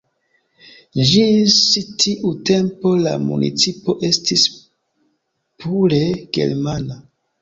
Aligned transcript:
Ĝis 1.09 1.57
tiu 2.03 2.31
tempo 2.51 2.93
la 3.03 3.13
municipo 3.27 3.97
estis 4.11 4.47
pure 5.65 6.01
germana. 6.39 6.99